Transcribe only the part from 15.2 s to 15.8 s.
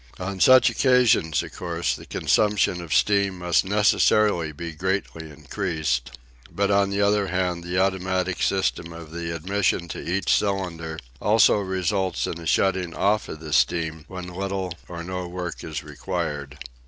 work